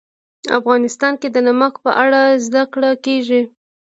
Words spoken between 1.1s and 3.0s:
کې د نمک په اړه زده کړه